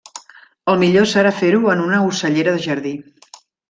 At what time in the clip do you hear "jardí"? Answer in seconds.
2.69-2.99